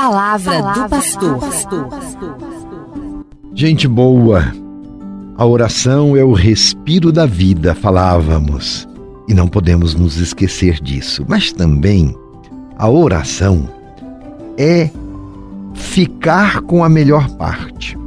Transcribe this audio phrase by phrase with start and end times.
[0.00, 1.88] palavra, palavra do pastor.
[3.54, 4.50] Gente boa,
[5.36, 8.88] a oração é o respiro da vida, falávamos,
[9.28, 11.26] e não podemos nos esquecer disso.
[11.28, 12.16] Mas também
[12.78, 13.68] a oração
[14.56, 14.90] é
[15.74, 17.98] ficar com a melhor parte.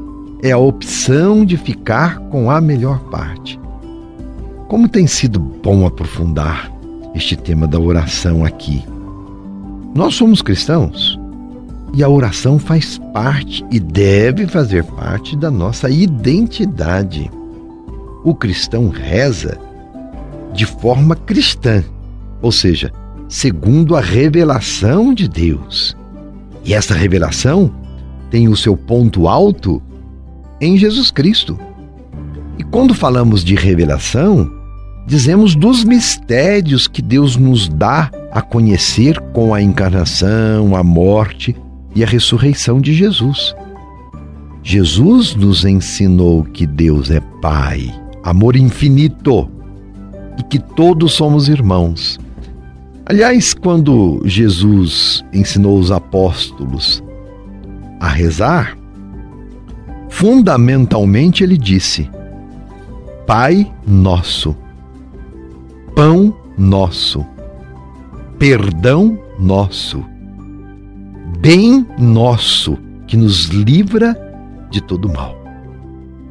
[0.42, 3.60] É a opção de ficar com a melhor parte.
[4.68, 6.72] Como tem sido bom aprofundar
[7.14, 8.84] este tema da oração aqui.
[9.94, 11.22] Nós somos cristãos
[11.94, 17.30] e a oração faz parte e deve fazer parte da nossa identidade.
[18.24, 19.60] O cristão reza
[20.54, 21.84] de forma cristã,
[22.42, 22.92] ou seja,
[23.30, 25.96] segundo a revelação de Deus.
[26.66, 27.72] E essa revelação
[28.32, 29.82] tem o seu ponto alto
[30.60, 31.60] em Jesus Cristo.
[32.58, 34.50] E quando falamos de revelação,
[35.06, 41.56] dizemos dos mistérios que Deus nos dá a conhecer com a encarnação, a morte
[41.96, 43.56] e a ressurreição de Jesus.
[44.64, 49.50] Jesus nos ensinou que Deus é Pai, amor infinito
[50.38, 52.20] e que todos somos irmãos.
[53.06, 57.04] Aliás, quando Jesus ensinou os apóstolos
[58.00, 58.78] a rezar,
[60.10, 62.10] fundamentalmente ele disse:
[63.28, 64.56] Pai nosso,
[65.94, 67.26] pão nosso,
[68.40, 70.13] perdão nosso,
[71.44, 74.18] bem nosso que nos livra
[74.72, 75.36] de todo mal.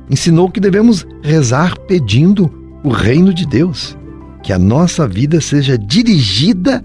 [0.08, 2.50] Ensinou que devemos rezar pedindo
[2.82, 3.94] o reino de Deus,
[4.42, 6.82] que a nossa vida seja dirigida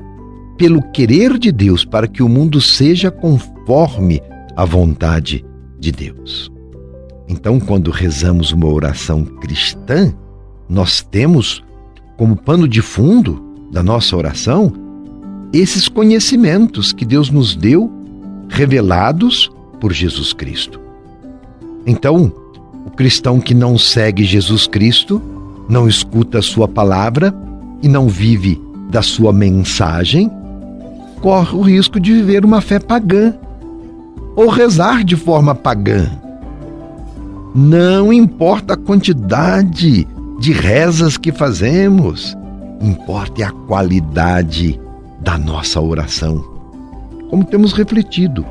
[0.58, 4.22] pelo querer de Deus, para que o mundo seja conforme
[4.58, 5.46] a vontade
[5.80, 6.52] de Deus.
[7.30, 10.14] Então, quando rezamos uma oração cristã,
[10.68, 11.64] nós temos
[12.18, 14.74] como pano de fundo da nossa oração
[15.54, 17.97] esses conhecimentos que Deus nos deu,
[18.50, 20.80] revelados por Jesus Cristo.
[21.86, 22.32] Então,
[22.86, 25.22] o cristão que não segue Jesus Cristo,
[25.70, 27.34] não escuta a sua palavra
[27.82, 30.32] e não vive da sua mensagem,
[31.22, 33.34] corre o risco de viver uma fé pagã
[34.36, 36.10] ou rezar de forma pagã.
[37.54, 40.08] Não importa a quantidade
[40.40, 42.38] de rezas que fazemos,
[42.82, 44.80] importa é a qualidade
[45.20, 46.57] da nossa oração.
[47.30, 48.46] Como temos refletido,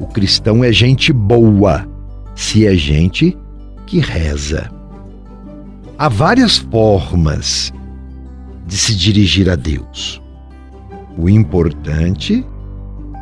[0.00, 1.86] o cristão é gente boa,
[2.34, 3.36] se é gente
[3.86, 4.70] que reza.
[5.98, 7.72] Há várias formas
[8.66, 10.22] de se dirigir a Deus.
[11.18, 12.46] O importante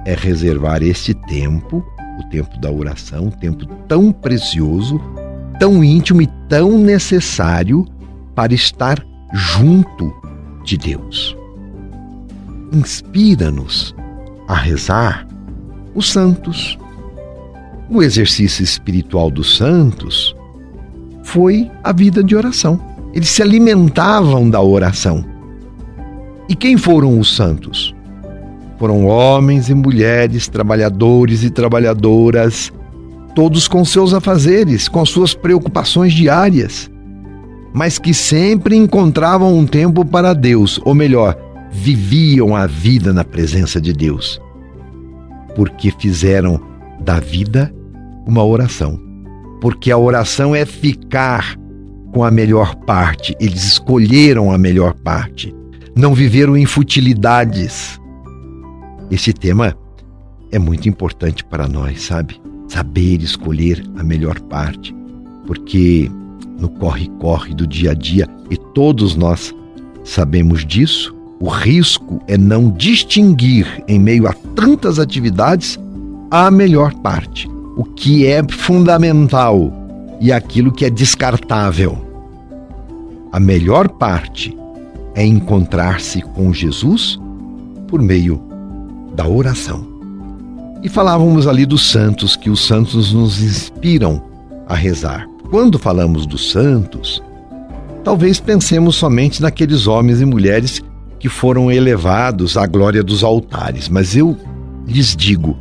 [0.05, 1.83] é reservar este tempo,
[2.21, 5.01] o tempo da oração, um tempo tão precioso,
[5.59, 7.87] tão íntimo e tão necessário
[8.35, 10.13] para estar junto
[10.65, 11.37] de Deus.
[12.73, 13.95] Inspira-nos
[14.49, 15.25] a rezar
[15.95, 16.77] os santos.
[17.89, 20.35] O exercício espiritual dos santos
[21.23, 22.81] foi a vida de oração.
[23.15, 25.25] Eles se alimentavam da oração.
[26.49, 27.95] E quem foram os santos?
[28.79, 32.73] Foram homens e mulheres, trabalhadores e trabalhadoras,
[33.35, 36.91] todos com seus afazeres, com suas preocupações diárias
[37.73, 41.37] mas que sempre encontravam um tempo para Deus, ou melhor,
[41.71, 44.41] viviam a vida na presença de Deus,
[45.55, 46.61] porque fizeram
[47.01, 47.73] da vida
[48.27, 49.01] uma oração.
[49.61, 51.57] Porque a oração é ficar
[52.13, 55.55] com a melhor parte, eles escolheram a melhor parte,
[55.97, 58.01] não viveram em futilidades.
[59.11, 59.77] Esse tema
[60.51, 62.41] é muito importante para nós, sabe?
[62.69, 64.95] Saber escolher a melhor parte,
[65.47, 66.11] porque
[66.59, 69.55] no corre-corre do dia a dia e todos nós
[70.05, 71.15] sabemos disso.
[71.41, 75.79] O risco é não distinguir em meio a tantas atividades
[76.31, 79.73] a melhor parte, o que é fundamental
[80.21, 81.97] e aquilo que é descartável.
[83.31, 84.57] A melhor parte
[85.15, 87.21] é encontrar-se com Jesus
[87.87, 88.43] por meio
[89.15, 89.87] da oração.
[90.83, 94.23] E falávamos ali dos santos, que os santos nos inspiram
[94.67, 95.29] a rezar.
[95.51, 97.23] Quando falamos dos santos,
[98.05, 100.83] talvez pensemos somente naqueles homens e mulheres
[101.19, 104.37] que foram elevados à glória dos altares, mas eu
[104.87, 105.57] lhes digo: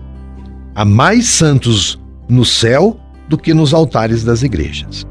[0.75, 5.05] há mais santos no céu do que nos altares das igrejas.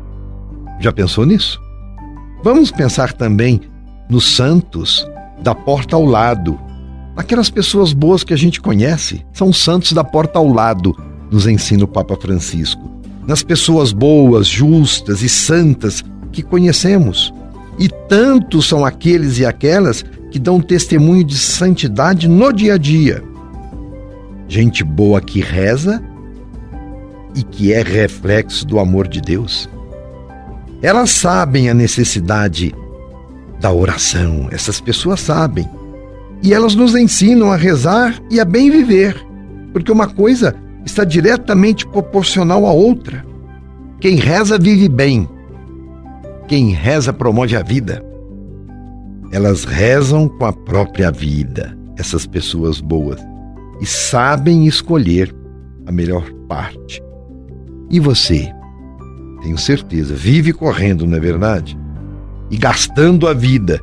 [0.80, 1.60] Já pensou nisso?
[2.42, 3.60] Vamos pensar também
[4.08, 5.06] nos santos
[5.42, 6.58] da porta ao lado,
[7.16, 10.96] aquelas pessoas boas que a gente conhece, são santos da porta ao lado,
[11.30, 12.96] nos ensina o Papa Francisco
[13.26, 17.34] nas pessoas boas, justas e santas que conhecemos.
[17.78, 20.04] E tantos são aqueles e aquelas
[20.36, 23.24] que dão testemunho de santidade no dia a dia.
[24.46, 26.02] Gente boa que reza
[27.34, 29.66] e que é reflexo do amor de Deus.
[30.82, 32.74] Elas sabem a necessidade
[33.58, 35.66] da oração, essas pessoas sabem.
[36.42, 39.16] E elas nos ensinam a rezar e a bem viver,
[39.72, 40.54] porque uma coisa
[40.84, 43.24] está diretamente proporcional à outra.
[44.00, 45.26] Quem reza vive bem,
[46.46, 48.04] quem reza promove a vida.
[49.32, 53.20] Elas rezam com a própria vida, essas pessoas boas,
[53.80, 55.34] e sabem escolher
[55.86, 57.02] a melhor parte.
[57.90, 58.52] E você?
[59.42, 61.78] Tenho certeza, vive correndo, não é verdade?
[62.50, 63.80] E gastando a vida.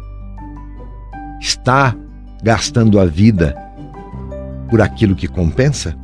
[1.40, 1.96] Está
[2.42, 3.56] gastando a vida
[4.70, 5.96] por aquilo que compensa?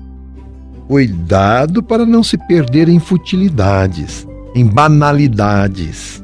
[0.87, 6.23] Cuidado para não se perder em futilidades, em banalidades.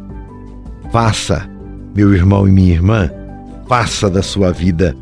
[0.92, 1.50] Faça,
[1.96, 3.10] meu irmão e minha irmã,
[3.68, 4.96] faça da sua vida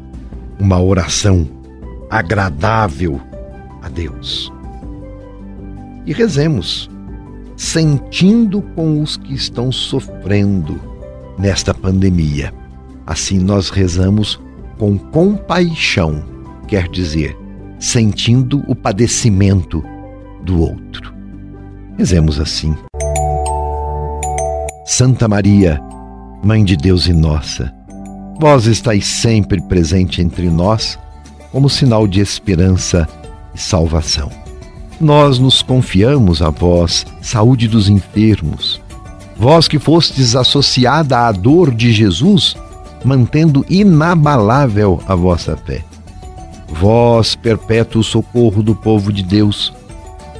[0.59, 1.49] uma oração
[2.07, 3.19] agradável
[3.81, 4.53] a Deus.
[6.05, 6.89] E rezemos,
[7.57, 10.79] sentindo com os que estão sofrendo
[11.39, 12.53] nesta pandemia.
[13.07, 14.39] Assim nós rezamos
[14.77, 16.23] com compaixão,
[16.67, 17.35] quer dizer,
[17.79, 19.83] sentindo o padecimento
[20.43, 21.11] do outro.
[21.97, 22.75] Rezemos assim.
[24.85, 25.81] Santa Maria,
[26.43, 27.73] Mãe de Deus e nossa,
[28.37, 30.99] vós estáis sempre presente entre nós
[31.53, 33.07] como sinal de esperança
[33.55, 34.29] e salvação.
[34.99, 38.81] Nós nos confiamos a vós, saúde dos enfermos.
[39.37, 42.57] Vós que fostes associada à dor de Jesus,
[43.05, 45.81] mantendo inabalável a vossa fé.
[46.67, 49.71] Vós, perpétuo socorro do povo de Deus,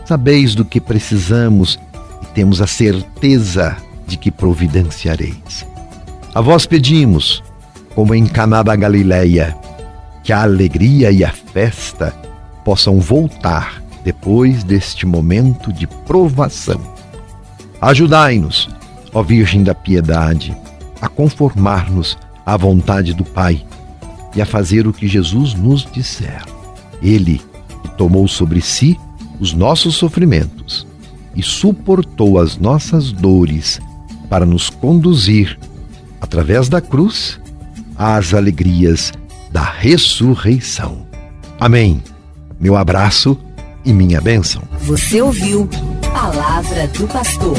[0.06, 1.80] sabeis do que precisamos
[2.22, 5.66] e temos a certeza de que providenciareis.
[6.33, 7.44] A vós pedimos,
[7.94, 9.56] como em Caná da Galileia,
[10.24, 12.12] que a alegria e a festa
[12.65, 16.81] possam voltar depois deste momento de provação.
[17.80, 18.68] Ajudai-nos,
[19.13, 20.57] ó Virgem da Piedade,
[21.00, 23.63] a conformar-nos à vontade do Pai
[24.35, 26.44] e a fazer o que Jesus nos disser.
[27.01, 27.41] Ele
[27.83, 29.00] que tomou sobre si
[29.39, 30.88] os nossos sofrimentos
[31.35, 33.80] e suportou as nossas dores
[34.30, 35.59] para nos conduzir,
[36.24, 37.38] através da cruz,
[37.98, 39.12] às alegrias
[39.52, 41.06] da ressurreição.
[41.60, 42.02] Amém.
[42.58, 43.38] Meu abraço
[43.84, 44.62] e minha bênção.
[44.84, 45.70] Você ouviu
[46.14, 47.58] Palavra do Pastor.